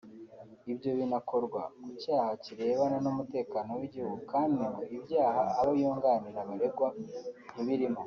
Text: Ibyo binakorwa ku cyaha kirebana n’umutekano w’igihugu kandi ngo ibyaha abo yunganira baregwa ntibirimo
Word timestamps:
Ibyo 0.71 0.89
binakorwa 0.99 1.61
ku 1.81 1.89
cyaha 2.01 2.31
kirebana 2.43 2.97
n’umutekano 3.01 3.69
w’igihugu 3.79 4.19
kandi 4.31 4.61
ngo 4.69 4.81
ibyaha 4.95 5.41
abo 5.59 5.71
yunganira 5.81 6.39
baregwa 6.49 6.87
ntibirimo 7.53 7.99